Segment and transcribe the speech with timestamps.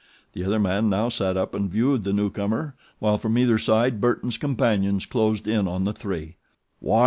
[0.33, 4.35] The other man now sat up and viewed the newcomer, while from either side Burton's
[4.37, 6.37] companions closed in on the three.